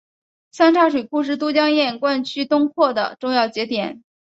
[0.51, 4.03] 三岔水库是都江堰灌区东扩的重要节点。